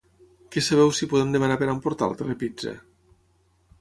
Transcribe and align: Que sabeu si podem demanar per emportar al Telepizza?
Que 0.51 0.59
sabeu 0.67 0.89
si 0.97 1.09
podem 1.11 1.35
demanar 1.35 1.59
per 1.63 1.69
emportar 1.75 2.07
al 2.07 2.19
Telepizza? 2.23 2.77